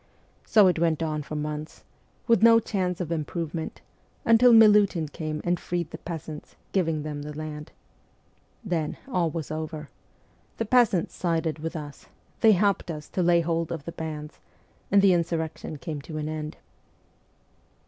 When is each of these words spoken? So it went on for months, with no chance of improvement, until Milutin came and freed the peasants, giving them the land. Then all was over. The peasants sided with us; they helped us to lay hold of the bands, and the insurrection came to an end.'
So 0.47 0.65
it 0.65 0.79
went 0.79 1.03
on 1.03 1.21
for 1.21 1.35
months, 1.35 1.83
with 2.25 2.41
no 2.41 2.59
chance 2.59 2.99
of 3.01 3.11
improvement, 3.11 3.81
until 4.25 4.51
Milutin 4.51 5.09
came 5.09 5.41
and 5.43 5.59
freed 5.59 5.91
the 5.91 5.99
peasants, 5.99 6.55
giving 6.71 7.03
them 7.03 7.21
the 7.21 7.37
land. 7.37 7.71
Then 8.65 8.97
all 9.07 9.29
was 9.29 9.51
over. 9.51 9.91
The 10.57 10.65
peasants 10.65 11.13
sided 11.15 11.59
with 11.59 11.75
us; 11.75 12.07
they 12.39 12.53
helped 12.53 12.89
us 12.89 13.09
to 13.09 13.21
lay 13.21 13.41
hold 13.41 13.71
of 13.71 13.85
the 13.85 13.91
bands, 13.91 14.39
and 14.89 15.03
the 15.03 15.13
insurrection 15.13 15.77
came 15.77 16.01
to 16.01 16.17
an 16.17 16.27
end.' 16.27 16.57